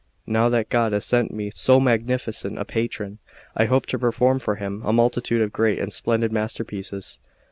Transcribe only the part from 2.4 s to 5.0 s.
a patron, I hope to perform for him a